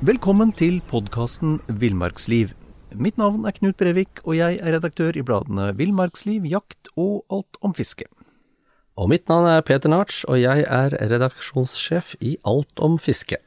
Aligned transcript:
Velkommen 0.00 0.48
til 0.56 0.78
podkasten 0.88 1.58
Villmarksliv. 1.76 2.54
Mitt 2.96 3.18
navn 3.20 3.42
er 3.44 3.52
Knut 3.52 3.76
Brevik, 3.76 4.22
og 4.24 4.32
jeg 4.38 4.56
er 4.56 4.72
redaktør 4.72 5.12
i 5.12 5.20
bladene 5.20 5.66
Villmarksliv, 5.76 6.46
Jakt 6.48 6.88
og 6.96 7.26
Alt 7.28 7.58
om 7.60 7.74
fiske. 7.76 8.06
Og 8.96 9.10
mitt 9.12 9.28
navn 9.28 9.50
er 9.50 9.60
Peter 9.60 9.92
Narts, 9.92 10.22
og 10.24 10.40
jeg 10.40 10.64
er 10.64 10.96
redaksjonssjef 11.12 12.14
i 12.24 12.38
Alt 12.48 12.80
om 12.80 12.96
fiske. 12.96 13.42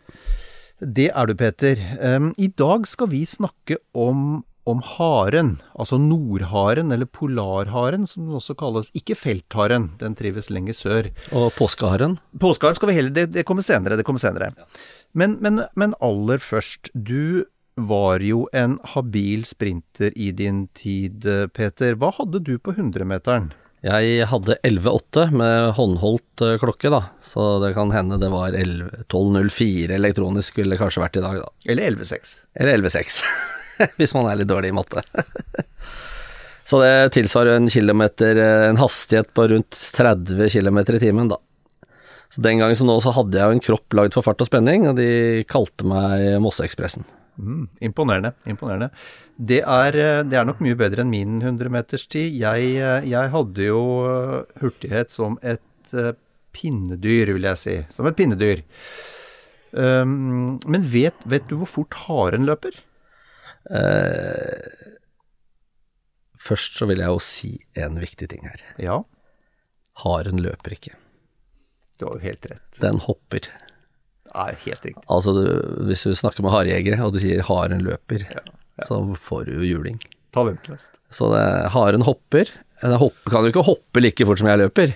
Det 0.78 1.08
er 1.10 1.26
du, 1.26 1.34
Peter. 1.42 1.82
Um, 1.98 2.36
I 2.38 2.52
dag 2.54 2.86
skal 2.86 3.10
vi 3.10 3.24
snakke 3.26 3.80
om, 3.98 4.44
om 4.70 4.82
haren, 4.86 5.56
altså 5.76 5.98
nordharen, 6.00 6.92
eller 6.96 7.10
polarharen 7.10 8.08
som 8.10 8.28
den 8.28 8.38
også 8.40 8.56
kalles. 8.60 8.92
Ikke 8.98 9.18
feltharen, 9.20 9.92
den 10.00 10.16
trives 10.20 10.50
lenger 10.54 10.78
sør. 10.78 11.10
Og 11.36 11.50
påskeharen? 11.58 12.20
Påskeharen 12.40 12.80
skal 12.80 12.92
vi 12.92 12.98
heller, 13.00 13.16
det, 13.16 13.30
det 13.36 13.46
kommer 13.48 13.66
senere. 13.66 13.98
det 14.00 14.06
kommer 14.08 14.24
senere. 14.24 14.54
Men, 15.14 15.38
men, 15.44 15.66
men 15.76 15.98
aller 16.02 16.42
først, 16.44 16.94
du 16.94 17.46
var 17.76 18.22
jo 18.22 18.46
en 18.54 18.78
habil 18.94 19.46
sprinter 19.50 20.14
i 20.16 20.32
din 20.32 20.68
tid, 20.78 21.26
Peter. 21.54 21.98
Hva 21.98 22.14
hadde 22.20 22.44
du 22.46 22.56
på 22.62 22.76
100-meteren? 22.76 23.52
Jeg 23.84 24.28
hadde 24.32 24.56
11,8 24.64 25.26
med 25.36 25.74
håndholdt 25.76 26.44
eh, 26.46 26.56
klokke, 26.62 26.88
da, 26.88 27.02
så 27.20 27.58
det 27.60 27.74
kan 27.76 27.92
hende 27.92 28.16
det 28.22 28.30
var 28.32 28.56
12,04 28.56 29.92
elektronisk 29.98 30.62
ville 30.62 30.78
det 30.78 30.80
kanskje 30.80 31.04
vært 31.04 31.20
i 31.20 31.24
dag, 31.26 31.42
da. 31.42 31.50
Eller 31.68 31.92
11,6. 31.92 32.32
Eller 32.56 32.80
11,6, 32.80 33.18
hvis 34.00 34.14
man 34.18 34.30
er 34.30 34.42
litt 34.42 34.52
dårlig 34.52 34.72
i 34.72 34.76
matte. 34.76 35.04
så 36.70 36.82
det 36.84 36.94
tilsvarer 37.16 37.58
en 37.58 37.72
kilometer, 37.72 38.40
eh, 38.40 38.68
en 38.70 38.80
hastighet 38.82 39.34
på 39.36 39.48
rundt 39.54 39.80
30 39.98 40.54
km 40.54 40.80
i 40.84 41.02
timen, 41.04 41.34
da. 41.34 41.40
Så 42.34 42.42
den 42.42 42.62
gangen 42.62 42.78
som 42.78 42.90
nå, 42.90 42.96
så 43.04 43.14
hadde 43.14 43.38
jeg 43.38 43.46
jo 43.46 43.58
en 43.58 43.68
kropp 43.68 43.94
lagd 44.00 44.16
for 44.16 44.26
fart 44.26 44.42
og 44.42 44.50
spenning, 44.50 44.88
og 44.90 44.98
de 44.98 45.44
kalte 45.46 45.86
meg 45.86 46.40
Mosseekspressen. 46.42 47.06
Mm, 47.38 47.68
imponerende. 47.86 48.34
imponerende. 48.50 48.90
Det 49.38 49.60
er, 49.62 49.98
det 50.26 50.38
er, 50.38 50.46
nok 50.46 50.62
mye 50.62 50.78
bedre 50.78 51.06
enn 51.06 51.14
min 51.14 51.38
100-meterstid. 51.42 52.34
Jeg, 52.42 52.74
jeg, 53.10 53.32
hadde 53.34 53.68
jo 53.68 53.84
hurtighet 54.62 55.14
som 55.14 55.38
et 55.46 55.94
pinnedyr, 56.54 57.34
vil 57.36 57.50
jeg 57.50 57.62
si. 57.62 57.76
Som 57.94 58.10
et 58.10 58.18
pinnedyr. 58.18 58.64
Um, 59.74 60.60
men 60.70 60.86
vet, 60.86 61.18
vet, 61.26 61.48
du 61.50 61.58
hvor 61.62 61.70
fort 61.70 61.98
haren 62.06 62.46
løper? 62.46 62.78
Uh, 63.70 64.98
først 66.40 66.80
så 66.80 66.88
vil 66.90 67.04
jeg 67.04 67.14
jo 67.14 67.22
si 67.24 67.54
en 67.80 68.00
viktig 68.02 68.30
ting 68.34 68.48
her. 68.48 68.64
Ja. 68.82 69.02
Haren 70.04 70.42
løper 70.44 70.76
ikke. 70.76 70.98
Du 72.00 72.08
har 72.08 72.18
jo 72.18 72.26
helt 72.26 72.50
rett. 72.50 72.66
Den 72.82 73.00
hopper. 73.06 73.48
Nei, 74.34 74.50
helt 74.66 74.88
riktig. 74.88 75.06
Altså, 75.14 75.36
du, 75.38 75.46
hvis 75.88 76.04
du 76.08 76.16
snakker 76.18 76.46
med 76.46 76.54
harejegere, 76.56 77.00
og 77.06 77.14
du 77.14 77.22
sier 77.22 77.44
'haren 77.46 77.84
løper', 77.86 78.26
ja, 78.26 78.42
ja. 78.42 78.86
så 78.88 79.00
får 79.14 79.46
du 79.52 79.62
juling. 79.68 80.02
Ta 80.34 80.44
hvem. 80.48 80.58
Så 81.14 81.30
det, 81.30 81.46
haren 81.76 82.02
hopper. 82.02 82.50
Den 82.82 82.98
hopper, 82.98 83.30
kan 83.30 83.46
jo 83.46 83.54
ikke 83.54 83.68
hoppe 83.68 84.02
like 84.02 84.26
fort 84.26 84.42
som 84.42 84.50
jeg 84.50 84.64
løper. 84.64 84.96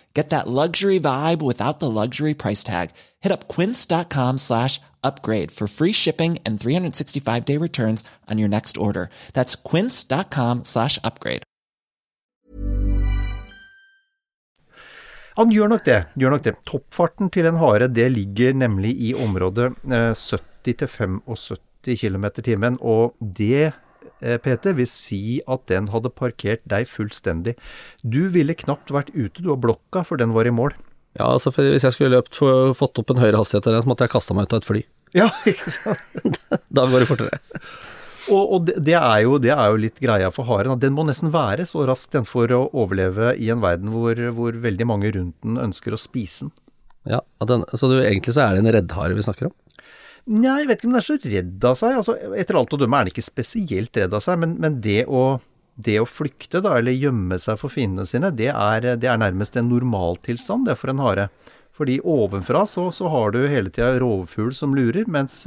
Get 0.13 0.29
that 0.29 0.47
luxury 0.47 0.99
vibe 0.99 1.41
without 1.41 1.79
the 1.79 1.89
luxury 1.89 2.33
price 2.33 2.63
tag. 2.63 2.91
Hit 3.21 3.31
up 3.31 3.47
quince.com 3.47 4.37
slash 4.37 4.81
upgrade 5.03 5.51
for 5.51 5.67
free 5.67 5.93
shipping 5.93 6.37
and 6.45 6.59
365 6.59 7.45
day 7.45 7.57
returns 7.57 8.03
on 8.29 8.37
your 8.37 8.49
next 8.49 8.77
order. 8.77 9.09
That's 9.33 9.55
quince.com 9.55 10.63
slash 10.65 10.99
upgrade. 11.03 11.43
Han 15.35 15.51
gjør 15.51 15.67
nok 15.71 15.85
det. 15.85 15.99
gjør 16.19 16.29
nok 16.35 16.43
det. 16.43 16.55
Toppfarten 16.67 17.29
til 17.31 17.47
en 17.47 17.59
hare 17.61 17.87
det 17.87 18.09
ligger 18.11 18.53
nemlig 18.53 18.91
i 18.99 19.13
området 19.15 19.71
eh, 19.87 20.11
70-75 20.67 21.95
km 22.01 22.25
timen, 22.43 22.77
og 22.81 23.15
det 23.19 23.71
Peter, 24.21 24.75
vil 24.77 24.87
si 24.89 25.41
at 25.49 25.65
den 25.71 25.89
hadde 25.93 26.13
parkert 26.13 26.63
deg 26.69 26.87
fullstendig. 26.89 27.55
Du 28.03 28.27
ville 28.33 28.55
knapt 28.57 28.93
vært 28.93 29.11
ute, 29.15 29.41
du 29.41 29.49
har 29.49 29.61
blokka, 29.61 30.05
for 30.07 30.21
den 30.21 30.35
var 30.37 30.49
i 30.49 30.53
mål. 30.53 30.75
Ja, 31.19 31.27
altså 31.27 31.51
hvis 31.51 31.83
jeg 31.83 31.95
skulle 31.95 32.13
løpt 32.13 32.37
for, 32.39 32.71
fått 32.77 33.01
opp 33.01 33.11
en 33.11 33.19
høyere 33.19 33.41
hastighet 33.41 33.67
der, 33.67 33.81
så 33.83 33.89
måtte 33.91 34.07
jeg 34.07 34.13
kasta 34.13 34.35
meg 34.37 34.47
ut 34.47 34.57
av 34.57 34.63
et 34.63 34.71
fly. 34.71 34.83
Ja, 35.11 35.25
ikke 35.43 35.67
sant? 35.67 36.37
da 36.77 36.85
går 36.87 37.03
det 37.03 37.07
fortere. 37.09 37.41
Og, 38.29 38.43
og 38.55 38.67
det, 38.69 38.77
det, 38.85 38.93
er 38.95 39.23
jo, 39.25 39.35
det, 39.41 39.51
er 39.51 39.73
jo, 39.73 39.79
litt 39.81 39.97
greia 39.99 40.29
for 40.31 40.47
haren. 40.47 40.77
Den 40.79 40.93
må 40.95 41.03
nesten 41.03 41.33
være 41.33 41.65
så 41.67 41.83
rask 41.89 42.13
den 42.13 42.27
for 42.29 42.51
å 42.55 42.61
overleve 42.71 43.33
i 43.35 43.49
en 43.51 43.59
verden 43.63 43.91
hvor, 43.91 44.15
hvor 44.37 44.55
veldig 44.63 44.87
mange 44.87 45.11
rundt 45.17 45.35
den 45.43 45.57
ønsker 45.59 45.91
å 45.91 45.99
spise 45.99 46.47
den. 46.47 46.53
Ja, 47.11 47.19
den, 47.49 47.65
så 47.73 47.89
du, 47.89 47.97
egentlig 47.97 48.37
så 48.37 48.45
er 48.45 48.55
det 48.55 48.61
en 48.61 48.73
reddhare 48.77 49.17
vi 49.17 49.25
snakker 49.25 49.49
om? 49.49 49.55
Nja, 50.29 50.59
jeg 50.61 50.69
vet 50.69 50.81
ikke 50.81 50.89
om 50.89 50.93
den 50.93 51.01
er 51.01 51.07
så 51.07 51.17
redd 51.21 51.65
av 51.65 51.77
seg. 51.79 51.95
Altså, 52.01 52.17
etter 52.37 52.59
alt 52.59 52.75
å 52.75 52.81
dømme 52.81 52.99
er 52.99 53.07
den 53.07 53.13
ikke 53.15 53.25
spesielt 53.25 53.97
redd 53.97 54.13
av 54.13 54.21
seg, 54.23 54.37
men, 54.43 54.53
men 54.61 54.77
det, 54.83 55.05
å, 55.09 55.39
det, 55.81 55.97
å, 56.01 56.09
flykte, 56.09 56.61
da, 56.61 56.75
eller 56.77 56.97
gjemme 56.97 57.39
seg 57.41 57.57
for 57.61 57.73
fiendene 57.73 58.05
sine, 58.09 58.33
det 58.35 58.51
er, 58.53 58.91
det 59.01 59.09
er 59.09 59.21
nærmest 59.21 59.57
en 59.57 59.71
normaltilstand, 59.71 60.69
det, 60.69 60.77
for 60.79 60.93
en 60.93 61.01
hare. 61.01 61.31
Fordi 61.77 61.97
ovenfra 62.05 62.65
så, 62.69 62.89
så 62.93 63.09
har 63.09 63.33
du 63.33 63.41
hele 63.49 63.71
tida 63.73 63.95
rovfugl 64.03 64.51
som 64.53 64.75
lurer, 64.77 65.07
mens, 65.09 65.41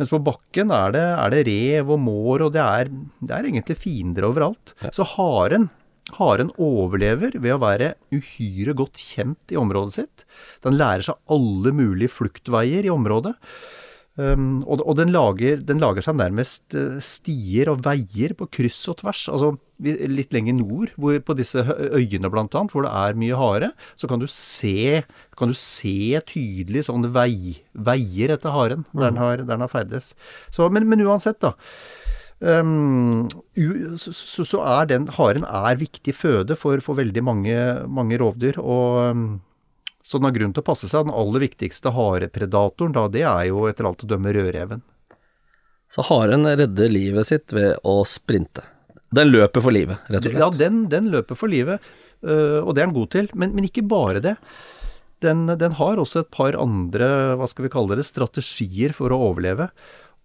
mens 0.00 0.10
på 0.10 0.18
bakken 0.26 0.72
er 0.74 0.96
det, 0.96 1.06
er 1.14 1.34
det, 1.36 1.44
rev 1.46 1.94
og 1.94 2.02
mår, 2.02 2.48
og 2.48 2.54
det 2.56 2.64
er, 2.64 2.90
det 3.20 3.36
er 3.36 3.48
egentlig 3.52 3.78
fiender 3.78 4.26
overalt. 4.32 4.74
Så 4.90 5.06
haren 5.14 5.70
Haren 6.12 6.50
overlever 6.60 7.32
ved 7.40 7.54
å 7.54 7.62
være 7.62 7.94
uhyre 8.12 8.74
godt 8.76 9.00
kjent 9.00 9.54
i 9.54 9.56
området 9.56 9.94
sitt. 9.96 10.26
Den 10.64 10.76
lærer 10.76 11.06
seg 11.06 11.32
alle 11.32 11.72
mulige 11.72 12.12
fluktveier 12.12 12.84
i 12.84 12.92
området. 12.92 13.32
Um, 14.14 14.60
og, 14.70 14.78
og 14.86 14.94
den, 14.94 15.10
lager, 15.10 15.58
den, 15.66 15.80
lager, 15.82 16.04
seg 16.06 16.14
nærmest 16.14 16.76
uh, 16.78 17.00
stier 17.02 17.72
og 17.72 17.80
veier 17.82 18.30
på 18.38 18.46
kryss 18.46 18.76
og 18.92 19.00
tvers. 19.00 19.24
Altså 19.26 19.56
litt 19.82 20.30
lenger 20.34 20.54
nord, 20.60 20.92
hvor, 20.94 21.16
på 21.18 21.34
disse 21.34 21.64
øyene 21.64 22.30
annet, 22.30 22.70
hvor 22.70 22.86
det 22.86 22.92
er 22.94 23.18
mye 23.18 23.40
hare, 23.40 23.72
så 23.98 24.06
kan 24.06 24.22
du 24.22 24.28
se, 24.30 25.02
kan 25.34 25.50
du 25.50 25.58
se 25.58 26.20
tydelig 26.30 26.84
sånne 26.86 27.10
vei, 27.10 27.58
veier 27.74 28.36
etter 28.36 28.54
haren 28.54 28.86
der 28.92 29.08
den 29.08 29.18
mm. 29.18 29.22
har, 29.24 29.42
der 29.42 29.50
den 29.50 29.66
har 29.66 29.72
ferdes. 29.72 30.12
Så, 30.54 30.70
men, 30.70 30.86
men, 30.86 31.02
uansett, 31.02 31.42
da. 31.42 31.56
Um, 32.38 33.26
så, 33.98 34.14
så, 34.14 34.62
er 34.62 34.86
den 34.90 35.08
haren 35.18 35.46
er 35.48 35.80
viktig 35.80 36.14
føde 36.14 36.54
for, 36.60 36.78
for 36.86 37.02
veldig 37.02 37.26
mange, 37.26 37.58
mange 37.90 38.22
rovdyr. 38.22 38.62
og 38.62 39.10
um, 39.10 39.26
så 40.04 40.18
den 40.20 40.28
har 40.28 40.34
grunn 40.36 40.52
til 40.52 40.60
å 40.60 40.66
passe 40.66 40.88
seg. 40.90 41.06
Den 41.06 41.16
aller 41.16 41.42
viktigste 41.46 41.94
harepredatoren, 41.96 42.92
da, 42.92 43.06
det 43.08 43.22
er 43.24 43.46
jo 43.48 43.64
etter 43.70 43.88
alt 43.88 44.04
å 44.04 44.08
dømme 44.10 44.34
rødreven. 44.36 44.84
Så 45.88 46.04
haren 46.10 46.44
redder 46.44 46.92
livet 46.92 47.30
sitt 47.30 47.54
ved 47.56 47.78
å 47.88 48.02
sprinte. 48.08 48.66
Den 49.14 49.30
løper 49.30 49.64
for 49.64 49.72
livet, 49.72 50.02
rett 50.10 50.20
og 50.20 50.28
slett? 50.28 50.42
Ja, 50.42 50.50
den, 50.60 50.84
den 50.92 51.08
løper 51.12 51.38
for 51.38 51.48
livet, 51.48 51.84
øh, 52.26 52.60
og 52.60 52.74
det 52.74 52.82
er 52.82 52.88
den 52.90 52.96
god 52.98 53.12
til. 53.14 53.30
Men, 53.32 53.54
men 53.56 53.68
ikke 53.68 53.86
bare 53.88 54.20
det. 54.24 54.34
Den, 55.24 55.46
den, 55.48 55.76
har 55.78 56.00
også 56.02 56.24
et 56.24 56.32
par 56.34 56.58
andre, 56.60 57.08
hva 57.40 57.48
skal 57.48 57.64
vi 57.64 57.72
kalle 57.72 57.96
det, 57.96 58.04
strategier 58.04 58.92
for 58.96 59.14
å 59.14 59.22
overleve. 59.30 59.70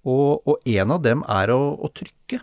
Og, 0.04 0.42
og 0.44 0.68
en 0.68 0.96
av 0.96 1.04
dem 1.06 1.24
er 1.30 1.54
å, 1.56 1.60
å 1.80 1.92
trykke. 1.96 2.42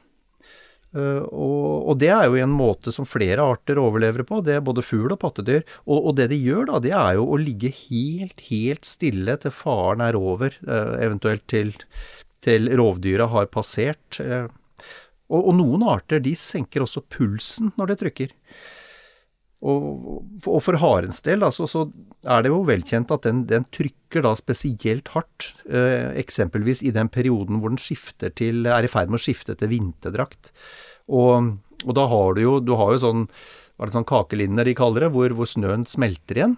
Uh, 0.96 1.24
og, 1.28 1.88
og, 1.90 1.94
det 2.00 2.08
er 2.14 2.24
jo 2.24 2.38
en 2.40 2.54
måte 2.56 2.92
som 2.94 3.08
flere 3.08 3.44
arter 3.44 3.80
overlever 3.80 4.24
på. 4.26 4.40
Det 4.44 4.56
er 4.56 4.64
både 4.64 4.84
fugl 4.86 5.12
og 5.12 5.20
pattedyr. 5.20 5.64
Og, 5.84 5.98
og, 5.98 6.12
det 6.16 6.30
de 6.32 6.38
gjør, 6.40 6.70
da, 6.70 6.80
det 6.86 6.94
er 6.96 7.18
jo 7.18 7.26
å 7.28 7.40
ligge 7.40 7.72
helt, 7.84 8.40
helt 8.48 8.88
stille 8.88 9.36
til 9.42 9.52
faren 9.54 10.04
er 10.06 10.16
over, 10.18 10.56
uh, 10.68 10.96
eventuelt 11.04 11.44
til, 11.52 11.74
til 12.44 12.70
rovdyra 12.80 13.28
har 13.34 13.50
passert. 13.52 14.20
Uh, 14.22 14.48
og, 15.28 15.40
og, 15.42 15.52
noen 15.58 15.84
arter 15.90 16.22
de 16.22 16.32
senker 16.38 16.86
også 16.86 17.04
pulsen 17.12 17.74
når 17.76 17.92
de 17.92 18.00
trykker. 18.04 18.34
Og, 19.66 20.60
for 20.62 20.78
harens 20.80 21.18
del 21.26 21.44
altså, 21.46 21.66
så 21.70 21.84
er 22.28 22.44
det 22.44 22.52
jo 22.52 22.62
velkjent 22.68 23.12
at 23.14 23.26
den, 23.26 23.44
den 23.50 23.66
trykker 23.74 24.24
da 24.26 24.34
spesielt 24.38 25.10
hardt, 25.14 25.50
eh, 25.66 26.12
eksempelvis 26.22 26.84
i 26.86 26.92
den 26.94 27.10
perioden 27.12 27.60
hvor 27.62 27.74
den 27.74 27.80
til, 28.38 28.66
er 28.66 28.86
i 28.86 28.90
ferd 28.90 29.10
med 29.10 29.20
å 29.20 29.24
skifte 29.26 29.56
til 29.58 29.72
vinterdrakt. 29.72 30.52
Og, 31.06 31.56
og 31.84 31.98
da 31.98 32.06
har 32.10 32.36
du 32.36 32.42
jo, 32.44 32.56
du 32.62 32.74
har 32.78 32.94
jo 32.94 33.02
sånn, 33.02 33.26
hva 33.76 33.86
er 33.86 33.90
det 33.90 33.98
sånn 33.98 34.08
kakelinner 34.08 34.68
de 34.68 34.76
kaller 34.78 35.06
det, 35.06 35.12
hvor, 35.16 35.34
hvor 35.38 35.50
snøen 35.50 35.86
smelter 35.88 36.40
igjen. 36.40 36.56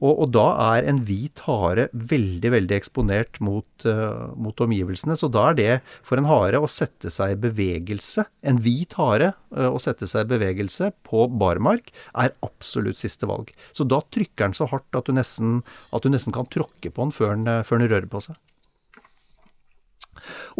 Og, 0.00 0.12
og, 0.14 0.26
da 0.32 0.46
er 0.76 0.86
en 0.88 1.02
hvit 1.04 1.42
hare 1.44 1.88
veldig, 1.92 2.52
veldig 2.54 2.76
eksponert 2.76 3.40
mot, 3.44 3.68
uh, 3.84 4.32
mot, 4.40 4.62
omgivelsene. 4.64 5.16
Så 5.18 5.28
da 5.32 5.50
er 5.50 5.58
det 5.58 5.74
for 6.06 6.20
en 6.20 6.28
hare 6.30 6.60
å 6.60 6.70
sette 6.70 7.12
seg 7.12 7.34
i 7.34 7.40
bevegelse, 7.42 8.24
en 8.40 8.62
hvit 8.64 8.96
hare 9.00 9.34
uh, 9.56 9.68
å 9.68 9.80
sette 9.82 10.08
seg 10.10 10.24
i 10.24 10.32
bevegelse 10.34 10.92
på 11.06 11.26
barmark, 11.40 11.92
er 12.16 12.36
absolutt 12.46 13.00
siste 13.00 13.28
valg. 13.28 13.52
Så 13.76 13.84
da 13.88 14.00
trykker 14.08 14.48
den 14.48 14.56
så 14.56 14.70
hardt 14.72 14.96
at 14.96 15.10
du 15.10 15.16
nesten, 15.16 15.60
at 15.92 16.06
du 16.06 16.12
nesten 16.12 16.34
kan 16.36 16.48
tråkke 16.48 16.92
på 16.92 17.04
den 17.04 17.14
før 17.16 17.36
den, 17.36 17.48
uh, 17.48 17.66
før 17.66 17.82
den 17.84 17.92
rører 17.92 18.08
på 18.10 18.24
seg. 18.24 18.40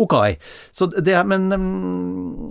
Ok. 0.01 0.17
Det 0.99 1.15
er 1.17 1.27
Men 1.29 1.49
um, 1.53 2.51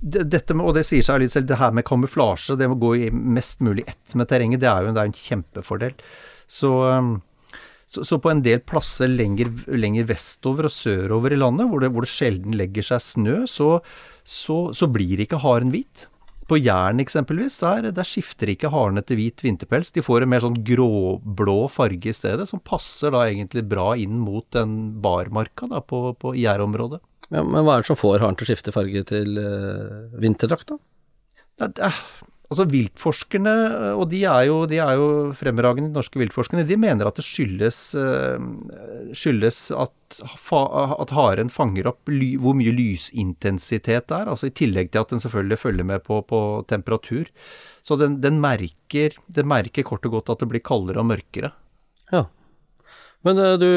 dette 0.00 0.54
med, 0.54 0.66
og 0.66 0.74
det 0.76 0.84
sier 0.86 1.04
seg 1.04 1.22
litt 1.22 1.34
selv, 1.34 1.48
det 1.48 1.60
her 1.60 1.72
med 1.74 1.86
kamuflasje, 1.88 2.56
det 2.58 2.68
med 2.68 2.76
å 2.78 2.84
gå 2.84 2.92
i 3.06 3.10
mest 3.10 3.62
mulig 3.64 3.86
ett 3.88 4.16
med 4.18 4.28
terrenget, 4.30 4.60
det 4.62 4.68
er 4.70 4.84
jo 4.84 4.92
det 4.92 5.02
er 5.02 5.10
en 5.10 5.16
kjempefordel. 5.16 5.94
Så, 6.46 6.72
så, 7.88 8.04
så, 8.04 8.18
på 8.22 8.30
en 8.30 8.42
del 8.44 8.60
plasser 8.62 9.10
lenger, 9.10 9.50
lenger, 9.72 10.06
vestover 10.10 10.68
og 10.68 10.74
sørover 10.74 11.34
i 11.34 11.40
landet, 11.40 11.70
hvor 11.70 11.82
det, 11.82 11.90
hvor 11.94 12.06
det 12.06 12.12
sjelden 12.12 12.58
legger 12.58 12.86
seg 12.86 13.02
snø, 13.02 13.38
så, 13.50 13.80
så 14.22 14.90
blir 14.92 15.24
ikke 15.24 15.42
haren 15.42 15.72
hvit. 15.74 16.06
På 16.46 16.58
Jæren 16.60 17.02
eksempelvis, 17.02 17.58
der, 17.58 17.88
der, 17.90 18.06
skifter 18.06 18.52
ikke 18.52 18.70
harene 18.70 19.02
til 19.02 19.18
hvit 19.18 19.42
vinterpels. 19.42 19.90
De 19.94 20.04
får 20.04 20.22
en 20.22 20.30
mer 20.30 20.44
sånn 20.44 20.60
gråblå 20.66 21.56
farge 21.74 22.12
i 22.12 22.14
stedet, 22.14 22.46
som 22.46 22.62
passer 22.62 23.10
da 23.14 23.24
egentlig 23.26 23.64
bra 23.66 23.88
inn 23.98 24.20
mot 24.22 24.46
den 24.54 24.76
barmarka 25.02 25.66
da, 25.72 25.82
på, 25.82 26.12
på 26.22 26.36
Jærområdet. 26.38 27.02
Ja, 27.34 27.42
men 27.42 27.66
hva 27.66 27.74
er 27.74 27.82
det 27.82 27.90
som 27.90 27.98
får 27.98 28.22
haren 28.22 28.38
til 28.38 28.46
å 28.46 28.50
skifte 28.52 28.74
farge 28.74 29.02
til 29.08 29.40
øh, 29.42 30.14
vinterdrakt, 30.22 30.70
da? 30.70 30.78
Det, 31.58 31.72
det, 31.80 31.90
altså 32.46 32.66
Viltforskerne, 32.70 33.54
og 33.98 34.06
de 34.12 34.20
er 34.28 34.46
jo, 34.48 34.58
de 34.70 34.78
er 34.82 34.94
jo 34.98 35.08
fremragende 35.38 35.90
norske 35.94 36.20
viltforskerne, 36.20 36.66
de 36.66 36.78
mener 36.78 37.08
at 37.08 37.18
det 37.18 37.24
skyldes, 37.26 37.80
uh, 37.98 38.38
skyldes 39.16 39.58
at, 39.74 39.94
at, 40.22 41.14
haren 41.16 41.50
fanger 41.52 41.90
opp 41.90 42.12
ly, 42.12 42.34
hvor 42.42 42.56
mye 42.58 42.74
lysintensitet 42.76 44.06
det 44.06 44.18
er. 44.20 44.30
Altså 44.30 44.50
I 44.50 44.54
tillegg 44.62 44.92
til 44.92 45.02
at 45.02 45.14
den 45.14 45.22
selvfølgelig 45.22 45.60
følger 45.62 45.90
med 45.90 46.06
på, 46.06 46.20
på 46.30 46.40
temperatur. 46.70 47.26
Så 47.86 47.98
den, 47.98 48.20
den, 48.22 48.38
merker, 48.42 49.18
den 49.26 49.50
merker 49.50 49.86
kort 49.86 50.06
og 50.06 50.18
godt 50.18 50.36
at 50.36 50.44
det 50.44 50.50
blir 50.54 50.66
kaldere 50.66 51.02
og 51.02 51.10
mørkere. 51.10 51.52
Ja. 52.14 52.26
Men 53.26 53.42
uh, 53.42 53.56
du 53.58 53.70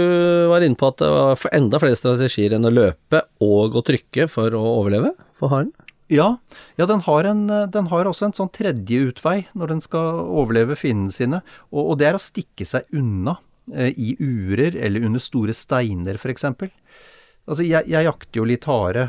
var 0.54 0.62
inne 0.62 0.78
på 0.78 0.94
at 0.94 1.02
det 1.02 1.10
var 1.10 1.50
enda 1.58 1.82
flere 1.82 1.98
strategier 1.98 2.54
enn 2.54 2.70
å 2.70 2.76
løpe 2.76 3.26
og 3.42 3.82
å 3.82 3.86
trykke 3.86 4.30
for 4.30 4.54
å 4.54 4.66
overleve 4.78 5.16
for 5.34 5.50
haren? 5.56 5.74
Ja, 6.10 6.40
ja 6.80 6.88
den, 6.90 7.04
har 7.06 7.28
en, 7.30 7.46
den, 7.48 7.90
har 7.92 8.10
også 8.10 8.30
en 8.30 8.36
sånn 8.38 8.50
tredje 8.56 9.12
utvei 9.12 9.44
når 9.54 9.76
den 9.76 9.84
skal 9.84 10.24
overleve 10.26 10.78
fiendene 10.80 11.14
sine, 11.14 11.44
og, 11.70 11.84
og, 11.84 11.94
det 12.02 12.10
er 12.10 12.18
å 12.18 12.24
stikke 12.24 12.66
seg 12.66 12.90
unna 12.98 13.38
eh, 13.74 13.94
i 13.94 14.16
urer 14.18 14.74
eller 14.74 15.06
under 15.06 15.22
store 15.22 15.54
steiner 15.54 16.18
f.eks. 16.18 16.48
Altså, 16.50 17.64
jeg, 17.66 17.86
jeg, 17.90 18.06
jakter 18.06 18.42
jo 18.42 18.48
litt 18.50 18.66
hare, 18.70 19.08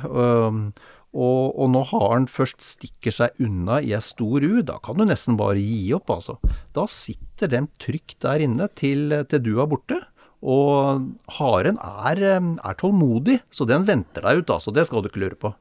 og, 1.10 1.48
og, 1.58 1.64
når 1.72 1.88
haren 1.90 2.28
først 2.30 2.62
stikker 2.64 3.14
seg 3.14 3.42
unna 3.42 3.80
i 3.82 3.94
ei 3.96 4.02
stor 4.04 4.44
u, 4.44 4.60
da 4.62 4.78
kan 4.84 5.00
du 5.00 5.04
nesten 5.08 5.36
bare 5.40 5.60
gi 5.60 5.90
opp, 5.96 6.12
altså. 6.14 6.38
Da 6.76 6.86
sitter 6.88 7.50
den 7.50 7.68
trygt 7.82 8.20
der 8.22 8.44
inne 8.44 8.68
til, 8.78 9.10
til 9.28 9.42
du 9.44 9.56
er 9.58 9.68
borte. 9.70 9.98
Og 10.40 11.08
haren 11.36 11.76
er, 11.82 12.22
er, 12.30 12.76
tålmodig, 12.80 13.40
så 13.52 13.66
den 13.68 13.84
venter 13.88 14.24
deg 14.24 14.44
ut, 14.44 14.54
altså. 14.54 14.72
Det 14.72 14.86
skal 14.88 15.02
du 15.02 15.10
ikke 15.10 15.24
lure 15.24 15.40
på. 15.40 15.52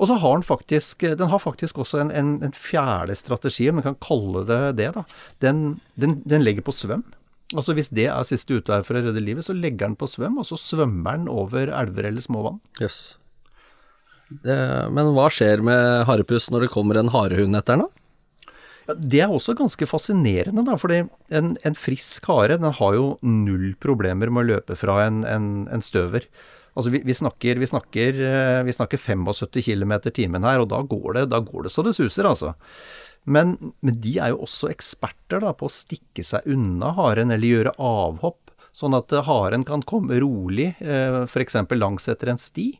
Og 0.00 0.08
så 0.08 0.16
har 0.16 0.38
den 0.38 0.46
faktisk, 0.46 1.04
den 1.20 1.28
har 1.28 1.42
faktisk 1.42 1.78
også 1.82 2.00
en, 2.00 2.10
en, 2.16 2.34
en 2.46 2.56
fjerde 2.56 3.14
strategi, 3.18 3.68
om 3.68 3.80
vi 3.80 3.84
kan 3.84 3.98
kalle 4.00 4.46
det 4.48 4.60
det. 4.78 4.90
da. 4.96 5.04
Den, 5.44 5.80
den, 6.00 6.22
den, 6.24 6.44
legger 6.46 6.64
på 6.64 6.72
svøm. 6.72 7.04
Altså 7.52 7.74
Hvis 7.76 7.90
det 7.92 8.06
er 8.08 8.24
siste 8.24 8.56
utvei 8.56 8.80
for 8.86 8.96
å 8.96 9.02
redde 9.04 9.20
livet, 9.20 9.44
så 9.44 9.56
legger 9.56 9.90
den 9.90 9.98
på 10.00 10.08
svøm, 10.08 10.38
og 10.40 10.48
så 10.48 10.56
svømmer 10.60 11.18
den 11.18 11.28
over 11.28 11.72
elver 11.82 12.08
eller 12.08 12.24
små 12.24 12.46
vann. 12.46 12.60
Yes. 12.80 13.18
Det, 14.30 14.56
men 14.94 15.10
hva 15.16 15.26
skjer 15.34 15.60
med 15.66 16.04
harepuss 16.08 16.48
når 16.54 16.64
det 16.64 16.72
kommer 16.72 17.00
en 17.00 17.10
harehund 17.12 17.58
etter 17.58 17.76
den, 17.76 17.88
da? 17.88 18.54
Ja, 18.88 18.96
det 18.96 19.20
er 19.26 19.34
også 19.34 19.54
ganske 19.58 19.86
fascinerende, 19.86 20.64
da. 20.66 20.78
fordi 20.80 21.02
en, 21.36 21.52
en, 21.66 21.76
frisk 21.78 22.24
hare 22.30 22.56
den 22.58 22.72
har 22.78 22.96
jo 22.96 23.10
null 23.26 23.74
problemer 23.82 24.32
med 24.32 24.42
å 24.42 24.48
løpe 24.54 24.78
fra 24.78 25.02
en, 25.04 25.20
en, 25.28 25.50
en 25.70 25.84
støver. 25.84 26.26
Altså 26.80 26.94
vi, 26.94 27.02
vi, 27.04 27.12
snakker, 27.16 27.58
vi, 27.60 27.66
snakker, 27.68 28.20
eh, 28.24 28.62
vi, 28.64 28.72
snakker, 28.72 28.96
75 28.96 29.60
km 29.66 29.92
timen 30.08 30.46
her, 30.48 30.62
og 30.62 30.70
da 30.72 30.78
går, 30.80 31.10
det, 31.18 31.24
da 31.34 31.42
går 31.44 31.66
det 31.66 31.72
så 31.74 31.84
det 31.84 31.92
suser, 31.98 32.24
altså. 32.24 32.54
Men, 33.28 33.52
men, 33.84 33.98
de 34.00 34.14
er 34.16 34.28
jo 34.32 34.40
også 34.46 34.70
eksperter 34.72 35.38
da, 35.44 35.52
på 35.52 35.68
å 35.68 35.74
stikke 35.74 36.24
seg 36.24 36.48
unna 36.48 36.94
haren 36.96 37.30
eller 37.34 37.52
gjøre 37.52 37.76
avhopp, 37.76 38.48
sånn 38.72 38.96
at 38.96 39.12
haren 39.26 39.64
kan 39.68 39.84
komme 39.84 40.16
rolig, 40.24 40.70
eh, 40.80 41.26
f.eks. 41.26 41.56
langs 41.76 42.08
etter 42.08 42.32
en 42.32 42.40
sti. 42.40 42.70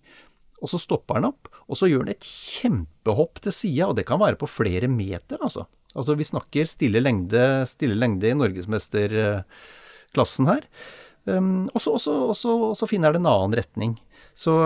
Og 0.61 0.69
så 0.73 0.79
stopper 0.81 1.15
den 1.19 1.31
opp, 1.31 1.49
og 1.69 1.77
så 1.77 1.87
gjør 1.89 2.03
den 2.07 2.15
et 2.15 2.25
kjempehopp 2.25 3.35
til 3.45 3.53
sida, 3.57 3.85
og 3.91 3.97
det 4.01 4.09
kan 4.09 4.21
være 4.23 4.41
på 4.41 4.49
flere 4.49 4.89
meter, 4.93 5.39
altså. 5.45 5.63
Altså 5.91 6.15
vi 6.17 6.25
snakker 6.25 6.65
stille 6.71 7.01
lengde, 7.03 7.67
stille 7.69 7.97
lengde 7.99 8.31
i 8.31 8.39
norgesmesterklassen 8.39 10.47
her. 10.49 10.63
Og 11.39 12.77
så 12.77 12.89
finner 12.91 13.15
det 13.15 13.23
en 13.23 13.31
annen 13.31 13.57
retning. 13.61 13.95
Så 14.35 14.57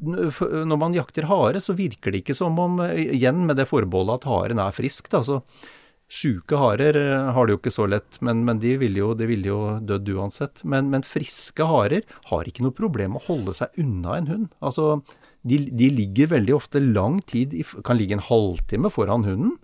når 0.00 0.78
man 0.80 0.96
jakter 0.96 1.28
hare, 1.28 1.60
så 1.60 1.76
virker 1.76 2.12
det 2.12 2.22
ikke 2.22 2.36
som 2.36 2.58
om, 2.60 2.80
igjen 2.96 3.44
med 3.46 3.58
det 3.60 3.68
forbeholdet 3.70 4.22
at 4.22 4.28
haren 4.30 4.62
er 4.62 4.74
frisk, 4.76 5.10
da. 5.12 5.20
Så 5.26 5.42
sjuke 6.12 6.58
harer 6.60 6.96
har 7.32 7.46
det 7.46 7.54
jo 7.54 7.60
ikke 7.60 7.72
så 7.72 7.86
lett, 7.88 8.18
men, 8.24 8.44
men 8.48 8.60
de 8.62 8.74
ville 8.80 9.00
jo, 9.00 9.12
vil 9.16 9.46
jo 9.48 9.60
dødd 9.88 10.10
uansett. 10.16 10.64
Men, 10.64 10.90
men, 10.92 11.06
friske 11.06 11.66
harer 11.68 12.04
har 12.30 12.48
ikke 12.48 12.66
noe 12.66 12.76
problem 12.76 13.16
med 13.16 13.24
å 13.24 13.28
holde 13.30 13.56
seg 13.56 13.80
unna 13.80 14.18
en 14.18 14.30
hund. 14.32 14.50
Altså, 14.64 14.98
de, 15.48 15.58
de 15.72 15.88
ligger 15.92 16.34
veldig 16.34 16.56
ofte 16.56 16.82
lang 16.82 17.20
tid, 17.28 17.56
kan 17.86 17.98
ligge 17.98 18.18
en 18.18 18.28
halvtime 18.28 18.92
foran 18.92 19.26
hunden. 19.28 19.56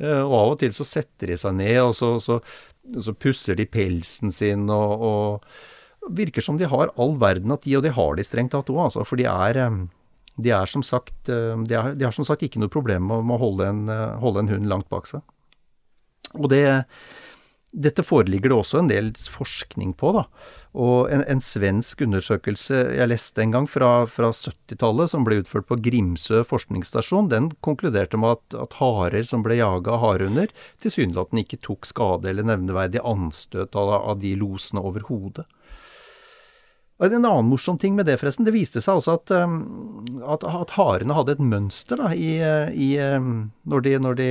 Eh, 0.00 0.22
og 0.24 0.34
av 0.36 0.54
og 0.54 0.58
til 0.62 0.72
så 0.76 0.86
setter 0.88 1.32
de 1.32 1.38
seg 1.40 1.56
ned, 1.58 1.78
og 1.84 1.94
så, 1.96 2.14
så, 2.22 2.38
så 2.96 3.14
pusser 3.16 3.58
de 3.58 3.68
pelsen 3.68 4.34
sin 4.34 4.68
og, 4.72 5.06
og 5.10 5.52
Virker 6.16 6.40
som 6.40 6.56
de 6.56 6.64
har 6.64 6.88
all 6.96 7.10
verden 7.20 7.52
av 7.52 7.58
tid, 7.60 7.74
og 7.76 7.82
det 7.84 7.90
har 7.92 8.14
de 8.16 8.24
strengt 8.24 8.54
tatt 8.54 8.70
òg, 8.72 8.78
altså. 8.86 9.02
For 9.04 9.20
de 9.20 9.26
er, 9.28 9.58
eh, 9.60 9.74
de 10.40 10.52
er, 10.56 10.70
som 10.72 10.82
sagt, 10.86 11.28
eh, 11.28 11.52
de 11.68 11.76
er, 11.76 11.92
de 11.92 12.06
har 12.08 12.14
som 12.16 12.24
sagt 12.24 12.42
ikke 12.46 12.62
noe 12.62 12.72
problem 12.72 13.10
med 13.10 13.34
å 13.36 13.40
holde 13.42 13.68
en, 13.68 13.82
holde 14.22 14.46
en 14.46 14.48
hund 14.54 14.70
langt 14.72 14.88
bak 14.90 15.10
seg. 15.10 15.20
Og 16.38 16.48
det 16.48 16.64
dette 17.70 18.02
foreligger 18.02 18.50
det 18.50 18.56
også 18.56 18.80
en 18.80 18.88
del 18.90 19.10
forskning 19.30 19.92
på. 19.98 20.12
da, 20.16 20.24
og 20.74 21.10
En, 21.10 21.22
en 21.22 21.42
svensk 21.42 22.02
undersøkelse 22.02 22.80
jeg 22.96 23.10
leste 23.10 23.42
en 23.42 23.54
gang 23.54 23.68
fra, 23.70 24.06
fra 24.10 24.32
70-tallet, 24.34 25.10
som 25.12 25.24
ble 25.26 25.40
utført 25.42 25.68
på 25.68 25.78
Grimsø 25.82 26.42
forskningsstasjon, 26.46 27.30
den 27.30 27.50
konkluderte 27.62 28.18
med 28.18 28.38
at, 28.38 28.58
at 28.66 28.76
harer 28.80 29.22
som 29.26 29.44
ble 29.46 29.60
jaga 29.60 29.94
av 29.94 30.02
harehunder, 30.04 30.50
tilsynelatende 30.82 31.46
ikke 31.46 31.62
tok 31.62 31.86
skade 31.86 32.30
eller 32.30 32.48
nevneverdig 32.50 33.04
anstøt 33.06 33.78
av, 33.78 33.94
av 34.00 34.20
de 34.22 34.34
losene 34.38 34.82
overhodet. 34.82 35.46
Og 37.00 37.06
En 37.08 37.24
annen 37.24 37.48
morsom 37.48 37.78
ting 37.80 37.94
med 37.96 38.04
det, 38.04 38.18
forresten. 38.20 38.44
Det 38.44 38.52
viste 38.52 38.82
seg 38.84 38.98
også 39.00 39.14
at, 39.16 39.30
um, 39.32 40.02
at, 40.20 40.44
at 40.44 40.74
harene 40.76 41.14
hadde 41.16 41.32
et 41.32 41.40
mønster 41.40 41.96
da, 41.96 42.10
i, 42.12 42.34
i, 42.76 42.90
um, 43.16 43.48
når, 43.64 43.84
de, 43.86 43.94
når, 44.04 44.18
de, 44.18 44.26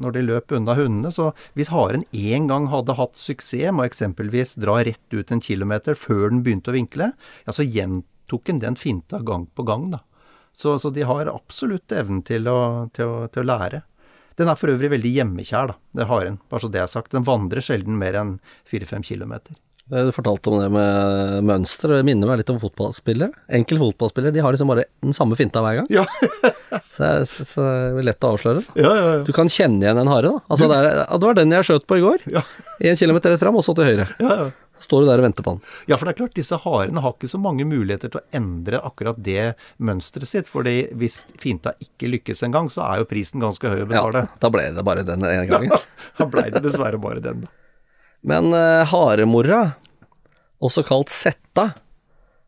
når, 0.00 0.14
de, 0.16 0.22
løp 0.24 0.54
unna 0.56 0.78
hundene. 0.78 1.12
Så 1.12 1.28
hvis 1.58 1.70
haren 1.74 2.06
én 2.16 2.48
gang 2.48 2.70
hadde 2.72 2.96
hatt 2.96 3.20
suksess 3.20 3.68
med 3.68 3.84
å 3.84 3.90
eksempelvis 3.90 4.56
dra 4.64 4.78
rett 4.88 5.12
ut 5.12 5.32
en 5.32 5.44
kilometer 5.44 5.98
før 5.98 6.30
den 6.32 6.40
begynte 6.46 6.72
å 6.72 6.78
vinkle, 6.78 7.10
ja, 7.44 7.52
så 7.52 7.68
gjentok 7.68 8.48
den 8.48 8.64
den 8.64 8.80
finta 8.80 9.20
gang 9.20 9.44
på 9.52 9.68
gang. 9.68 9.90
da. 9.92 10.00
Så, 10.56 10.78
så 10.80 10.88
de 10.88 11.04
har 11.04 11.28
absolutt 11.28 11.92
evnen 11.92 12.24
til 12.24 12.48
å, 12.48 12.88
til, 12.96 13.12
å, 13.12 13.28
til 13.28 13.44
å, 13.44 13.50
lære. 13.52 13.82
Den 14.40 14.48
er 14.48 14.56
for 14.56 14.72
øvrig 14.72 14.88
veldig 14.94 15.12
hjemmekjær, 15.18 15.74
da, 15.74 15.76
det 16.00 16.08
haren. 16.08 16.40
Bare 16.48 16.64
så 16.64 16.72
det 16.72 16.80
er 16.80 16.88
sagt. 16.88 17.12
Den 17.12 17.28
vandrer 17.28 17.60
sjelden 17.60 18.00
mer 18.00 18.16
enn 18.16 18.38
fire-fem 18.64 19.04
kilometer. 19.04 19.60
Du 19.86 20.10
fortalte 20.10 20.50
om 20.50 20.58
det 20.58 20.66
med 20.74 21.44
mønster, 21.46 21.92
og 21.92 22.00
det 22.00 22.06
minner 22.08 22.26
meg 22.26 22.40
litt 22.40 22.48
om 22.50 22.58
fotballspillere. 22.58 23.30
Enkel 23.54 23.78
fotballspillere, 23.78 24.34
de 24.34 24.42
har 24.42 24.54
liksom 24.54 24.72
bare 24.72 24.88
den 25.04 25.14
samme 25.14 25.38
finta 25.38 25.62
hver 25.62 25.78
gang. 25.78 25.86
Ja. 25.94 26.02
så, 26.96 27.10
så, 27.30 27.46
så 27.46 27.62
det 27.62 28.02
er 28.02 28.08
lett 28.08 28.26
å 28.26 28.32
avsløre. 28.34 28.64
Ja, 28.74 28.90
ja, 28.90 29.04
ja. 29.12 29.20
Du 29.22 29.30
kan 29.36 29.50
kjenne 29.52 29.84
igjen 29.84 30.00
en 30.02 30.10
hare, 30.10 30.32
da. 30.32 30.42
Altså, 30.50 30.66
det, 30.72 30.78
er, 30.80 31.04
det, 31.06 31.28
var 31.28 31.36
den 31.38 31.54
jeg 31.54 31.68
skjøt 31.68 31.86
på 31.86 32.00
i 32.00 32.02
går. 32.02 32.24
Ja. 32.34 32.42
En 32.90 32.98
kilometer 32.98 33.30
rett 33.30 33.44
fram, 33.44 33.58
og 33.60 33.62
så 33.62 33.76
til 33.78 33.86
høyre. 33.86 34.08
Ja, 34.18 34.38
ja. 34.40 34.80
står 34.82 35.04
du 35.04 35.10
der 35.12 35.22
og 35.22 35.26
venter 35.28 35.46
på 35.46 35.54
han. 35.54 35.60
Ja, 35.86 36.00
for 36.00 36.10
det 36.10 36.16
er 36.16 36.18
klart, 36.18 36.34
disse 36.34 36.58
harene 36.64 37.04
har 37.04 37.14
ikke 37.14 37.30
så 37.30 37.40
mange 37.44 37.66
muligheter 37.70 38.10
til 38.10 38.18
å 38.18 38.24
endre 38.34 38.80
akkurat 38.90 39.20
det 39.28 39.52
mønsteret 39.78 40.32
sitt. 40.32 40.50
For 40.50 40.66
hvis 40.66 41.20
finta 41.38 41.76
ikke 41.86 42.10
lykkes 42.10 42.42
en 42.48 42.58
gang, 42.58 42.72
så 42.74 42.82
er 42.88 43.04
jo 43.04 43.06
prisen 43.12 43.44
ganske 43.44 43.70
høy 43.70 43.84
å 43.84 43.86
betale. 43.92 44.26
Ja, 44.26 44.40
da 44.42 44.50
ble 44.50 44.66
det 44.74 44.86
bare 44.90 45.06
den 45.06 45.22
ene 45.30 45.46
gangen. 45.46 45.86
da 46.18 46.26
blei 46.26 46.48
det 46.50 46.64
dessverre 46.66 46.98
bare 46.98 47.22
den, 47.22 47.46
da. 47.46 47.54
Men 48.24 48.52
uh, 48.54 48.86
haremora, 48.88 49.62
også 50.62 50.84
kalt 50.86 51.12
Setta, 51.12 51.70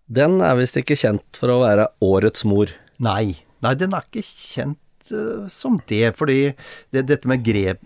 den 0.08 0.40
er 0.40 0.56
visst 0.56 0.78
ikke 0.80 0.96
kjent 0.96 1.38
for 1.38 1.52
å 1.52 1.62
være 1.66 1.90
årets 2.04 2.46
mor. 2.48 2.72
Nei, 3.04 3.36
nei 3.64 3.74
den 3.76 3.92
er 3.92 4.06
ikke 4.06 4.24
kjent 4.24 5.10
uh, 5.12 5.44
som 5.52 5.76
det. 5.90 6.14
Fordi 6.16 6.38
det, 6.94 7.04
dette 7.10 7.28
med 7.28 7.44
grep 7.44 7.82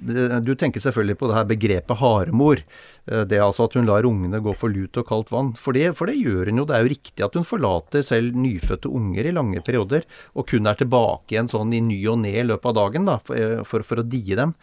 Du 0.47 0.55
tenker 0.59 0.83
selvfølgelig 0.83 1.19
på 1.19 1.31
det 1.31 1.37
her 1.41 1.49
begrepet 1.51 1.99
haremor. 1.99 2.62
Uh, 3.11 3.25
det 3.27 3.41
er 3.41 3.45
altså 3.49 3.67
at 3.67 3.75
hun 3.79 3.91
lar 3.91 4.07
ungene 4.07 4.43
gå 4.45 4.55
for 4.59 4.71
lut 4.71 5.03
og 5.03 5.09
kaldt 5.09 5.35
vann. 5.35 5.51
For 5.59 5.75
det, 5.75 5.91
for 5.99 6.11
det, 6.11 6.21
gjør 6.23 6.53
hun 6.53 6.62
jo. 6.62 6.69
Det 6.71 6.79
er 6.79 6.87
jo 6.87 6.95
riktig 6.95 7.27
at 7.27 7.39
hun 7.39 7.49
forlater 7.49 8.07
selv 8.07 8.39
nyfødte 8.39 8.93
unger 8.93 9.27
i 9.27 9.35
lange 9.35 9.65
perioder, 9.67 10.07
og 10.39 10.47
kun 10.53 10.71
er 10.71 10.79
tilbake 10.79 11.35
igjen 11.35 11.51
sånn 11.51 11.75
i 11.75 11.83
ny 11.83 11.99
og 12.15 12.23
ne 12.23 12.37
i 12.39 12.47
løpet 12.47 12.71
av 12.71 12.79
dagen 12.79 13.11
da, 13.11 13.19
for, 13.27 13.67
for, 13.67 13.91
for 13.91 14.05
å 14.05 14.07
die 14.07 14.39
dem. 14.39 14.55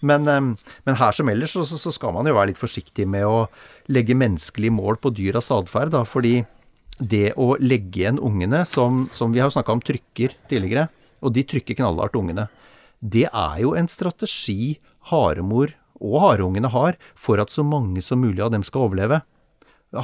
Men, 0.00 0.24
men, 0.24 0.96
her 0.96 1.12
som 1.12 1.28
ellers 1.28 1.52
så, 1.56 1.64
så, 1.68 1.92
skal 1.92 2.14
man 2.16 2.28
jo 2.28 2.36
være 2.36 2.52
litt 2.52 2.60
forsiktig 2.60 3.04
med 3.10 3.26
å 3.28 3.44
legge 3.92 4.16
menneskelig 4.16 4.72
mål 4.72 5.00
på 5.02 5.12
dyras 5.16 5.50
atferd. 5.52 5.96
Fordi 6.08 6.38
det 7.00 7.34
å 7.40 7.54
legge 7.60 8.02
igjen 8.02 8.20
ungene, 8.20 8.64
som, 8.68 9.06
som 9.12 9.34
vi 9.34 9.42
har 9.42 9.52
snakka 9.52 9.76
om 9.76 9.84
trykker 9.84 10.36
tidligere, 10.50 10.88
og 11.20 11.34
de 11.36 11.44
trykker 11.44 11.76
knallhardt 11.80 12.16
ungene, 12.16 12.48
det 13.00 13.26
er 13.28 13.60
jo 13.62 13.74
en 13.76 13.88
strategi 13.88 14.78
haremor 15.12 15.72
og 16.00 16.16
hareungene 16.24 16.70
har 16.72 16.96
for 17.16 17.40
at 17.40 17.52
så 17.52 17.64
mange 17.64 18.00
som 18.04 18.20
mulig 18.20 18.40
av 18.44 18.52
dem 18.54 18.64
skal 18.64 18.88
overleve. 18.88 19.20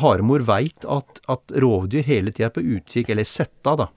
Haremor 0.03 0.45
veit 0.45 0.85
at, 0.91 1.21
at 1.31 1.57
rovdyr 1.63 2.05
hele 2.05 2.33
tida 2.35 2.51
er 2.51 2.57
på 2.57 2.65
utkikk, 2.65 3.13
eller 3.13 3.29
setta, 3.29 3.77
da 3.81 3.89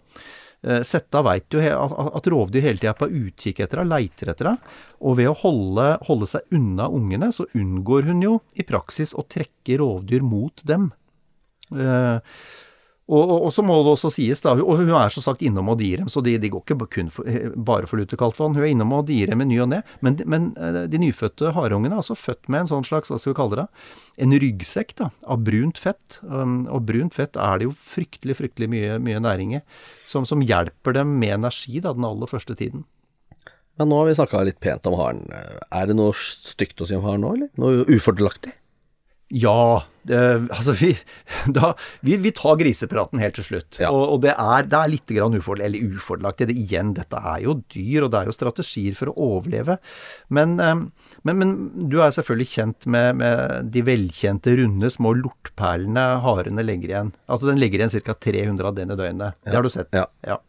Setta 0.60 1.22
veit 1.24 1.56
jo 1.56 1.62
at 1.64 2.26
rovdyr 2.28 2.66
hele 2.68 2.80
tida 2.82 2.92
er 2.92 2.98
på 3.00 3.08
utkikk 3.08 3.62
etter 3.64 3.80
henne, 3.80 3.96
leiter 3.96 4.32
etter 4.34 4.50
henne. 4.50 4.72
Og 5.00 5.16
ved 5.22 5.30
å 5.32 5.38
holde, 5.40 5.86
holde, 6.08 6.28
seg 6.28 6.56
unna 6.56 6.90
ungene, 6.92 7.30
så 7.32 7.48
unngår 7.56 8.10
hun 8.10 8.26
jo 8.26 8.34
i 8.60 8.66
praksis 8.68 9.16
å 9.16 9.24
trekke 9.24 9.80
rovdyr 9.80 10.26
mot 10.26 10.66
dem. 10.68 10.90
Eh, 11.72 12.20
og, 13.10 13.24
og, 13.24 13.38
og, 13.48 13.52
så 13.54 13.64
må 13.66 13.80
det 13.82 13.94
også 13.96 14.12
sies, 14.14 14.42
da, 14.46 14.54
og 14.54 14.82
hun 14.84 14.92
er 14.94 15.14
som 15.14 15.26
sagt 15.26 15.42
innom 15.46 15.72
Odirem, 15.74 16.06
direm, 16.06 16.10
så 16.14 16.22
de, 16.22 16.36
de 16.38 16.52
går 16.54 16.62
ikke 16.62 16.88
kun 16.94 17.08
for, 17.14 17.26
bare 17.56 17.90
for 17.90 17.98
lutekaldt. 17.98 18.38
Hun 18.38 18.60
er 18.60 18.70
innom 18.70 18.94
Odirem 18.94 19.10
direm 19.10 19.42
i 19.42 19.48
ny 19.50 19.58
og 19.64 19.72
ne. 19.72 19.80
Men, 20.06 20.20
men, 20.30 20.52
eh, 20.60 20.84
de 20.92 21.02
nyfødte 21.02 21.54
harungene 21.56 21.96
er 21.96 22.04
altså 22.04 22.18
født 22.18 22.50
med 22.52 22.64
en 22.64 22.72
sånn 22.74 22.86
slags, 22.88 23.10
hva 23.10 23.18
skal 23.18 23.34
vi 23.34 23.40
kalle 23.40 23.62
det, 23.64 23.66
en 24.22 24.38
ryggsekk 24.44 24.96
da, 25.02 25.10
av 25.26 25.42
brunt 25.48 25.82
fett. 25.82 26.20
Um, 26.28 26.62
og 26.70 26.86
brunt 26.90 27.18
fett 27.18 27.40
er 27.40 27.60
det 27.60 27.70
jo 27.70 27.74
fryktelig, 27.96 28.38
fryktelig 28.44 28.70
mye, 28.72 29.02
mye 29.02 29.24
næring 29.26 29.58
i, 29.58 29.64
som, 30.08 30.28
som, 30.30 30.46
hjelper 30.46 30.96
dem 30.96 31.18
med 31.20 31.40
energi 31.40 31.82
da, 31.82 31.96
den 31.98 32.08
aller 32.08 32.30
første 32.30 32.56
tiden. 32.60 32.86
Men 33.80 33.90
nå 33.90 34.02
har 34.02 34.10
vi 34.10 34.18
snakka 34.18 34.44
litt 34.44 34.60
pent 34.62 34.88
om 34.90 34.98
haren. 35.00 35.26
Er 35.32 35.90
det 35.90 35.96
noe 35.96 36.14
stygt 36.14 36.82
å 36.84 36.88
si 36.90 36.98
om 36.98 37.06
haren 37.08 37.24
nå, 37.24 37.36
eller? 37.38 37.52
Noe 37.60 37.86
ufordelaktig? 37.88 38.54
Ja. 39.30 39.84
Eh, 40.10 40.44
altså, 40.50 40.74
vi, 40.80 40.90
da, 41.58 41.74
vi, 42.06 42.18
vi, 42.18 42.32
tar 42.36 42.58
grisepraten 42.60 43.22
helt 43.22 43.38
til 43.38 43.46
slutt. 43.46 43.80
Ja. 43.82 43.92
Og, 43.94 44.16
og, 44.16 44.22
det, 44.26 44.34
er, 44.34 44.66
det 44.70 44.80
er 44.80 44.92
litt 44.92 45.14
grann 45.14 45.38
ufordel, 45.38 45.68
eller 45.68 45.96
ufordelaktig. 45.98 46.50
Det, 46.50 46.58
igjen, 46.58 46.96
dette 46.98 47.22
er 47.22 47.44
jo 47.46 47.60
dyr, 47.74 48.08
og 48.08 48.14
det 48.14 48.22
er 48.22 48.30
jo 48.32 48.36
strategier 48.36 48.98
for 48.98 49.12
å 49.12 49.30
overleve. 49.30 49.78
Men, 50.34 50.58
men, 50.60 51.42
men 51.44 51.56
du 51.92 52.00
er 52.02 52.14
selvfølgelig 52.16 52.52
kjent 52.56 52.90
med, 52.90 53.22
med, 53.22 53.72
de 53.74 53.86
velkjente 53.86 54.58
runde, 54.62 54.94
små 54.94 55.14
lortperlene 55.22 56.08
harene 56.26 56.66
legger 56.66 56.96
igjen. 56.96 57.16
Altså 57.30 57.52
den 57.52 57.62
legger 57.62 57.84
igjen 57.84 58.08
ca. 58.10 58.18
300 58.30 58.72
av 58.72 58.78
den 58.78 58.94
i 58.94 58.98
døgnet. 59.00 59.38
Ja. 59.44 59.52
Det 59.52 59.60
har 59.60 59.68
du 59.68 59.74
sett. 59.74 59.94
Ja. 59.96 60.08
ja. 60.26 60.42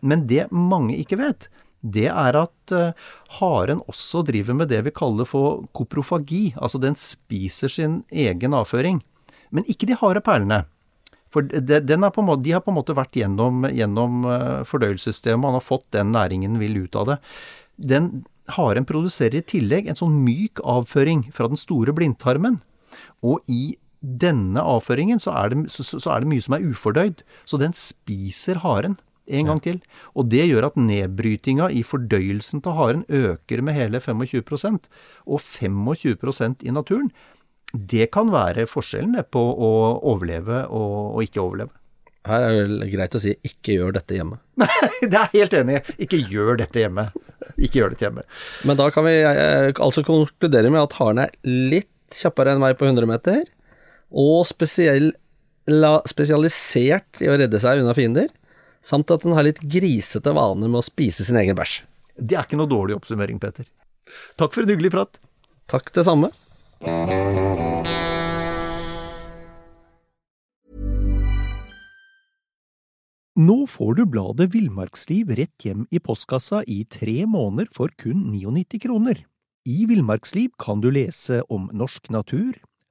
Men 0.00 0.26
det 0.28 0.46
mange 0.52 0.96
ikke 1.00 1.20
vet, 1.20 1.48
det 1.82 2.06
er 2.08 2.38
at 2.38 2.74
uh, 2.74 2.92
haren 3.38 3.82
også 3.90 4.22
driver 4.26 4.54
med 4.54 4.70
det 4.70 4.84
vi 4.86 4.94
kaller 4.94 5.26
for 5.26 5.64
koprofagi. 5.74 6.54
Altså 6.56 6.78
den 6.82 6.94
spiser 6.98 7.72
sin 7.72 8.02
egen 8.10 8.54
avføring. 8.54 9.02
Men 9.50 9.66
ikke 9.68 9.88
de 9.90 9.98
harde 9.98 10.22
perlene. 10.24 10.62
For 11.32 11.42
måte, 11.42 12.42
de 12.44 12.52
har 12.52 12.60
på 12.60 12.70
en 12.70 12.76
måte 12.76 12.96
vært 12.96 13.16
gjennom, 13.16 13.66
gjennom 13.72 14.26
uh, 14.28 14.62
fordøyelsessystemet, 14.68 15.48
han 15.48 15.58
har 15.58 15.64
fått 15.64 15.88
den 15.96 16.12
næringen 16.14 16.60
vil 16.60 16.84
ut 16.84 16.96
av 16.96 17.08
det. 17.08 17.18
Den 17.76 18.10
haren 18.52 18.86
produserer 18.86 19.40
i 19.40 19.46
tillegg 19.46 19.88
en 19.88 19.98
sånn 19.98 20.18
myk 20.22 20.60
avføring 20.62 21.30
fra 21.34 21.48
den 21.50 21.58
store 21.58 21.94
blindtarmen. 21.96 22.60
Og 23.24 23.40
i 23.50 23.78
denne 24.02 24.62
avføringen 24.62 25.22
så 25.22 25.34
er, 25.38 25.52
det, 25.54 25.70
så, 25.72 25.86
så 25.86 26.10
er 26.12 26.22
det 26.22 26.30
mye 26.30 26.44
som 26.44 26.56
er 26.56 26.66
ufordøyd. 26.72 27.22
Så 27.48 27.58
den 27.62 27.74
spiser 27.78 28.60
haren 28.62 28.98
en 29.30 29.50
gang 29.50 29.60
til. 29.62 29.78
Og 30.18 30.30
det 30.32 30.46
gjør 30.48 30.68
at 30.70 30.78
nedbrytinga 30.80 31.68
i 31.70 31.82
fordøyelsen 31.86 32.62
til 32.64 32.76
haren 32.78 33.04
øker 33.08 33.62
med 33.62 33.76
hele 33.76 34.00
25% 34.00 34.88
Og 35.26 35.40
25% 35.40 36.66
i 36.66 36.74
naturen, 36.74 37.12
det 37.72 38.10
kan 38.12 38.32
være 38.32 38.66
forskjellen 38.68 39.16
på 39.32 39.40
å 39.40 39.70
overleve 40.12 40.66
og, 40.68 41.22
ikke 41.24 41.40
overleve. 41.40 41.72
Her 42.28 42.44
er 42.46 42.68
det 42.68 42.90
greit 42.92 43.14
å 43.16 43.20
si 43.22 43.32
'ikke 43.34 43.78
gjør 43.78 43.94
dette 43.96 44.14
hjemme'. 44.14 44.38
Nei, 44.60 44.68
det 45.02 45.18
er 45.18 45.32
helt 45.32 45.54
enig. 45.58 45.80
Ikke 45.98 46.20
gjør 46.20 46.60
dette 46.60 46.84
hjemme. 46.84 47.08
Ikke 47.56 47.80
gjør 47.80 47.94
dette 47.94 48.06
hjemme. 48.06 48.22
Men 48.68 48.78
da 48.78 48.90
kan 48.94 49.08
vi 49.08 49.16
eh, 49.26 49.72
altså 49.74 50.04
konkludere 50.06 50.70
med 50.70 50.84
at 50.84 50.94
haren 51.00 51.24
er 51.24 51.32
litt 51.42 51.90
kjappere 52.14 52.52
enn 52.52 52.62
meg 52.62 52.76
på 52.78 52.86
100 52.86 53.08
meter, 53.08 53.42
og 54.12 54.44
spesiell, 54.46 55.14
la, 55.66 55.96
spesialisert 56.06 57.24
i 57.24 57.30
å 57.32 57.38
redde 57.40 57.58
seg 57.58 57.80
unna 57.80 57.96
fiender 57.96 58.28
samt 58.82 59.10
at 59.14 59.24
den 59.24 59.36
har 59.36 59.46
litt 59.46 59.62
grisete 59.62 60.34
vaner 60.36 60.68
med 60.68 60.82
å 60.82 60.86
spise 60.86 61.26
sin 61.26 61.38
egen 61.40 61.58
bæsj. 61.58 61.80
Det 62.18 62.36
er 62.36 62.46
ikke 62.46 62.60
noe 62.60 62.70
dårlig 62.70 62.98
oppsummering, 62.98 63.40
Peter. 63.40 63.66
Takk 64.36 64.54
for 64.54 64.64
en 64.64 64.72
hyggelig 64.74 64.92
prat. 64.92 65.20
Takk 65.70 65.92
det 65.94 66.04
samme. 66.04 66.32
Nå 73.32 73.62
får 73.64 73.94
du 73.96 74.02
bladet 74.12 74.50
Villmarksliv 74.52 75.30
rett 75.38 75.64
hjem 75.64 75.86
i 75.88 76.02
postkassa 76.04 76.60
i 76.68 76.82
tre 76.84 77.22
måneder 77.24 77.70
for 77.72 77.88
kun 77.96 78.26
99 78.28 78.82
kroner. 78.82 79.22
I 79.64 79.86
Villmarksliv 79.88 80.50
kan 80.60 80.82
du 80.82 80.90
lese 80.92 81.40
om 81.48 81.70
norsk 81.72 82.10
natur, 82.12 82.58